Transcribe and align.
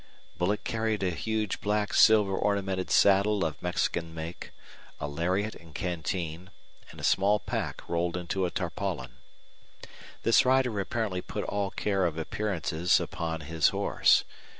Bullet 0.35 0.63
carried 0.63 1.03
a 1.03 1.11
huge 1.11 1.61
black 1.61 1.93
silver 1.93 2.35
ornamented 2.35 2.89
saddle 2.89 3.45
of 3.45 3.61
Mexican 3.61 4.15
make, 4.15 4.49
a 4.99 5.07
lariat 5.07 5.53
and 5.53 5.75
canteen, 5.75 6.49
and 6.89 6.99
a 6.99 7.03
small 7.03 7.37
pack 7.37 7.87
rolled 7.87 8.17
into 8.17 8.47
a 8.47 8.49
tarpaulin. 8.49 9.17
This 10.23 10.43
rider 10.43 10.79
apparently 10.79 11.21
put 11.21 11.43
all 11.43 11.69
care 11.69 12.05
of 12.05 12.17
appearances 12.17 12.99
upon 12.99 13.41
his 13.41 13.67
horse. 13.67 14.23